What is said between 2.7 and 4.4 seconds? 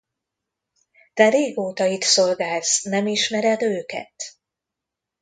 nem ismered őket?